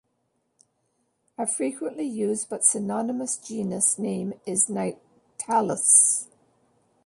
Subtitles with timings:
[1.37, 6.25] A frequently used but synonymous genus name is "Nyctalis".